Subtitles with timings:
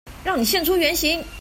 [0.23, 1.23] 讓你現出原形！